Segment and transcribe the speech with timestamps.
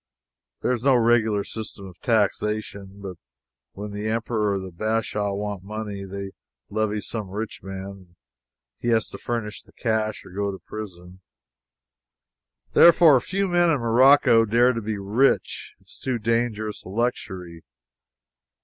[0.61, 3.17] There is no regular system of taxation, but
[3.73, 6.31] when the Emperor or the Bashaw want money, they
[6.71, 8.15] levy on some rich man, and
[8.79, 11.21] he has to furnish the cash or go to prison.
[12.73, 15.75] Therefore, few men in Morocco dare to be rich.
[15.79, 17.61] It is too dangerous a luxury.